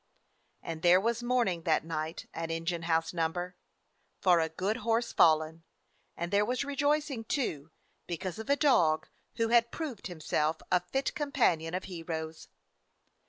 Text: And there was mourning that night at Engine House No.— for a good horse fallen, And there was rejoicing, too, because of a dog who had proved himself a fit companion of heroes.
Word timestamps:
And 0.63 0.81
there 0.81 0.99
was 0.99 1.21
mourning 1.21 1.61
that 1.61 1.85
night 1.85 2.25
at 2.33 2.49
Engine 2.49 2.81
House 2.81 3.13
No.— 3.13 3.51
for 4.23 4.39
a 4.39 4.49
good 4.49 4.77
horse 4.77 5.13
fallen, 5.13 5.63
And 6.17 6.33
there 6.33 6.43
was 6.43 6.63
rejoicing, 6.65 7.23
too, 7.23 7.69
because 8.07 8.39
of 8.39 8.49
a 8.49 8.55
dog 8.55 9.07
who 9.35 9.49
had 9.49 9.69
proved 9.69 10.07
himself 10.07 10.57
a 10.71 10.79
fit 10.79 11.13
companion 11.13 11.75
of 11.75 11.83
heroes. 11.83 12.47